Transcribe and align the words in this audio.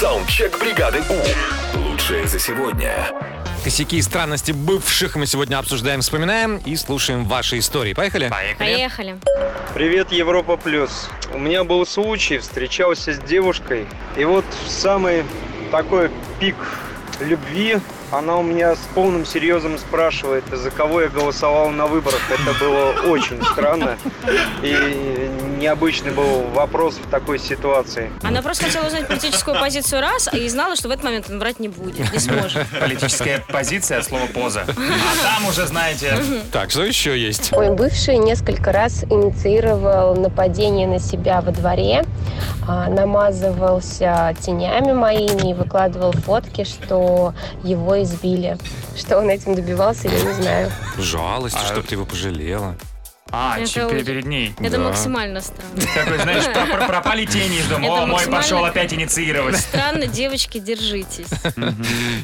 Саундчек 0.00 0.58
бригады 0.58 1.02
У. 1.10 1.78
Лучшее 1.78 2.26
за 2.26 2.38
сегодня. 2.38 3.10
Косяки 3.62 3.98
и 3.98 4.00
странности 4.00 4.52
бывших 4.52 5.14
мы 5.14 5.26
сегодня 5.26 5.58
обсуждаем, 5.58 6.00
вспоминаем 6.00 6.56
и 6.56 6.74
слушаем 6.76 7.26
ваши 7.26 7.58
истории. 7.58 7.92
Поехали? 7.92 8.32
Поехали. 8.58 9.18
Привет, 9.74 10.10
Европа 10.10 10.56
Плюс. 10.56 11.10
У 11.34 11.38
меня 11.38 11.64
был 11.64 11.84
случай, 11.84 12.38
встречался 12.38 13.12
с 13.12 13.18
девушкой, 13.18 13.84
и 14.16 14.24
вот 14.24 14.46
в 14.64 14.70
самый 14.70 15.22
такой 15.70 16.10
пик 16.40 16.56
любви 17.20 17.76
она 18.10 18.36
у 18.36 18.42
меня 18.42 18.74
с 18.74 18.80
полным 18.94 19.24
серьезом 19.24 19.78
спрашивает, 19.78 20.44
за 20.52 20.70
кого 20.70 21.00
я 21.02 21.08
голосовал 21.08 21.70
на 21.70 21.86
выборах. 21.86 22.20
Это 22.30 22.58
было 22.58 22.92
очень 23.10 23.42
странно 23.44 23.96
и 24.62 25.30
необычный 25.58 26.12
был 26.12 26.42
вопрос 26.54 26.94
в 26.94 27.08
такой 27.10 27.38
ситуации. 27.38 28.10
Она 28.22 28.42
просто 28.42 28.64
хотела 28.64 28.86
узнать 28.86 29.06
политическую 29.06 29.58
позицию 29.58 30.00
раз 30.00 30.32
и 30.32 30.48
знала, 30.48 30.74
что 30.74 30.88
в 30.88 30.90
этот 30.90 31.04
момент 31.04 31.26
он 31.28 31.38
врать 31.38 31.60
не 31.60 31.68
будет, 31.68 32.12
не 32.12 32.18
сможет. 32.18 32.66
Политическая 32.80 33.44
позиция, 33.48 34.02
слово 34.02 34.26
поза. 34.26 34.62
А 34.62 34.66
там 34.66 35.48
уже, 35.48 35.66
знаете... 35.66 36.18
Так, 36.52 36.70
что 36.70 36.84
еще 36.84 37.18
есть? 37.18 37.52
Мой 37.52 37.70
бывший 37.74 38.16
несколько 38.16 38.72
раз 38.72 39.04
инициировал 39.04 40.16
нападение 40.16 40.86
на 40.86 40.98
себя 40.98 41.40
во 41.40 41.52
дворе, 41.52 42.04
а, 42.66 42.88
намазывался 42.88 44.34
тенями 44.40 44.92
моими 44.92 45.50
и 45.50 45.54
выкладывал 45.54 46.12
фотки, 46.12 46.64
что 46.64 47.34
его 47.62 47.99
избили. 48.02 48.58
Что 48.96 49.18
он 49.18 49.28
этим 49.30 49.54
добивался, 49.54 50.08
я 50.08 50.20
не 50.20 50.32
знаю. 50.42 50.70
Жалость, 50.98 51.56
А- 51.60 51.66
чтоб 51.66 51.86
ты 51.86 51.94
его 51.94 52.04
пожалела. 52.06 52.76
А, 53.32 53.58
Это 53.60 53.70
чё, 53.70 53.86
очень- 53.86 54.04
перед 54.04 54.24
ней. 54.26 54.52
Это 54.58 54.76
Да. 54.78 54.88
максимально 54.88 55.40
странно. 55.40 55.80
Такой, 55.94 56.18
знаешь, 56.18 56.44
про- 56.52 56.66
про- 56.78 56.86
пропали 56.88 57.24
тени 57.26 57.58
из 57.60 57.66
дома. 57.68 57.84
Это 57.86 58.02
О, 58.02 58.06
мой 58.06 58.26
пошел 58.26 58.64
опять 58.64 58.92
инициировать. 58.92 59.56
Странно, 59.56 60.06
девочки, 60.08 60.58
держитесь. 60.58 61.28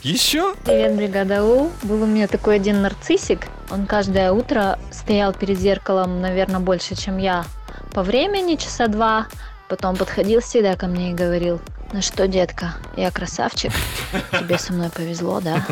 Еще? 0.02 0.55
Привет, 0.65 0.96
бригада 0.96 1.45
У. 1.45 1.71
Был 1.85 2.02
у 2.02 2.07
меня 2.07 2.27
такой 2.27 2.57
один 2.57 2.83
нарциссик. 2.83 3.46
Он 3.71 3.87
каждое 3.87 4.33
утро 4.33 4.79
стоял 4.90 5.33
перед 5.33 5.59
зеркалом, 5.61 6.21
наверное, 6.21 6.59
больше, 6.61 6.96
чем 6.96 7.18
я. 7.18 7.45
По 7.93 8.02
времени 8.02 8.57
часа 8.57 8.88
два. 8.88 9.27
Потом 9.68 9.96
подходил 9.96 10.40
всегда 10.40 10.74
ко 10.77 10.87
мне 10.87 11.11
и 11.11 11.15
говорил, 11.15 11.61
ну 11.92 12.02
что, 12.02 12.26
детка, 12.26 12.74
я 12.96 13.10
красавчик. 13.10 13.73
Тебе 14.32 14.59
со 14.59 14.73
мной 14.73 14.90
повезло, 14.90 15.40
да? 15.40 15.65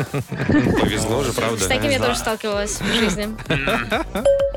Повезло 0.47 1.23
же, 1.23 1.33
правда? 1.33 1.63
С 1.63 1.67
таким 1.67 1.91
я 1.91 1.99
тоже 1.99 2.17
сталкивалась 2.17 2.79
в 2.79 2.93
жизни. 2.93 3.27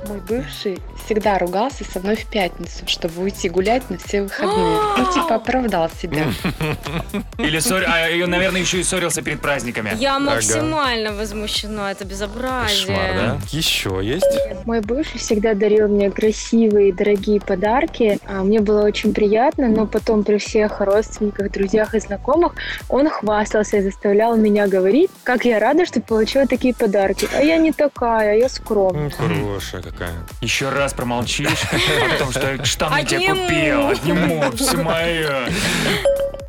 Мой 0.06 0.20
бывший 0.20 0.78
всегда 1.04 1.38
ругался 1.38 1.84
со 1.84 2.00
мной 2.00 2.16
в 2.16 2.24
пятницу, 2.26 2.84
чтобы 2.86 3.22
уйти 3.22 3.48
гулять 3.48 3.90
на 3.90 3.98
все 3.98 4.22
выходные. 4.22 4.78
Ну, 4.96 5.12
типа, 5.14 5.34
оправдал 5.36 5.90
себя. 5.90 6.26
Или, 7.38 7.58
ссор- 7.58 7.84
а, 7.86 8.08
и, 8.08 8.24
наверное, 8.24 8.60
еще 8.60 8.80
и 8.80 8.82
ссорился 8.82 9.22
перед 9.22 9.40
праздниками. 9.40 9.92
Я 9.98 10.18
максимально 10.18 11.12
возмущена, 11.12 11.90
это 11.90 12.04
безобразие. 12.04 12.96
Да? 12.96 13.38
Еще 13.50 14.00
есть? 14.02 14.26
Мой 14.64 14.80
бывший 14.80 15.18
всегда 15.18 15.54
дарил 15.54 15.88
мне 15.88 16.10
красивые 16.10 16.92
дорогие 16.92 17.40
подарки. 17.40 18.18
А 18.26 18.42
Мне 18.42 18.60
было 18.60 18.84
очень 18.84 19.12
приятно, 19.12 19.68
но 19.68 19.86
потом 19.86 20.24
при 20.24 20.38
всех 20.38 20.80
родственниках, 20.80 21.47
друзьях 21.50 21.94
и 21.94 22.00
знакомых 22.00 22.54
он 22.88 23.08
хвастался 23.08 23.78
и 23.78 23.82
заставлял 23.82 24.36
меня 24.36 24.66
говорить, 24.66 25.10
как 25.24 25.44
я 25.44 25.58
рада, 25.58 25.86
что 25.86 26.00
получила 26.00 26.46
такие 26.46 26.74
подарки. 26.74 27.28
А 27.34 27.40
я 27.40 27.56
не 27.58 27.72
такая, 27.72 28.38
я 28.38 28.48
скромная. 28.48 29.10
Ну, 29.18 29.28
Хорошая 29.28 29.82
какая. 29.82 30.12
Еще 30.40 30.68
раз 30.68 30.94
промолчишь 30.94 31.64
о 31.72 32.18
том, 32.18 32.30
что 32.30 32.64
штаны 32.64 33.04
тебе 33.04 33.28
купил. 33.28 33.88
Отниму, 33.88 34.50
все 34.52 34.76
мое. 34.76 35.48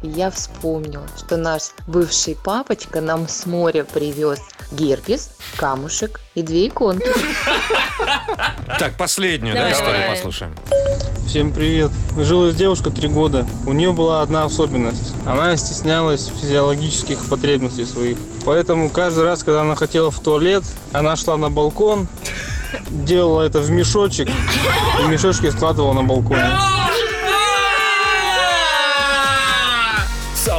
Я 0.02 0.32
вспомнила, 0.32 1.06
что 1.18 1.36
наш 1.36 1.72
бывший 1.86 2.36
папочка 2.36 3.02
нам 3.02 3.28
с 3.28 3.46
моря 3.46 3.84
привез 3.84 4.40
герпес, 4.72 5.32
камушек 5.56 6.20
и 6.36 6.42
две 6.42 6.68
иконки. 6.68 7.08
Так, 8.80 8.96
последнюю, 8.98 9.56
да, 9.56 9.62
Давай, 9.62 9.74
историю 9.74 10.10
послушаем. 10.10 10.56
Всем 11.28 11.52
привет. 11.52 11.92
Жила 12.18 12.52
девушка 12.52 12.90
три 12.90 13.08
года. 13.08 13.46
У 13.66 13.74
нее 13.74 13.92
была 13.92 14.22
одна 14.22 14.46
особенность. 14.46 15.14
Она 15.26 15.56
стеснялась 15.58 16.32
физиологических 16.42 17.28
потребностей 17.30 17.86
своих. 17.86 18.18
Поэтому 18.46 18.90
каждый 18.90 19.26
раз, 19.26 19.44
когда 19.44 19.62
она 19.62 19.76
хотела 19.76 20.12
в 20.12 20.20
туалет, 20.20 20.64
она 20.92 21.16
шла 21.16 21.38
на 21.38 21.50
балкон, 21.50 22.08
делала 22.90 23.42
это 23.42 23.60
в 23.60 23.70
мешочек 23.70 24.28
и 24.28 25.08
мешочки 25.08 25.50
складывала 25.50 25.94
на 25.94 26.04
балконе. 26.04 26.50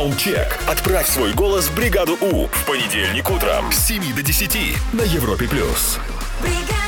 Саундчек. 0.00 0.58
Отправь 0.66 1.06
свой 1.06 1.34
голос 1.34 1.66
в 1.66 1.74
бригаду 1.74 2.16
У 2.22 2.46
в 2.46 2.64
понедельник 2.64 3.28
утром 3.28 3.70
с 3.70 3.86
7 3.86 4.14
до 4.14 4.22
10 4.22 4.56
на 4.94 5.02
Европе+. 5.02 5.46
плюс. 5.46 5.98
бригада. 6.40 6.79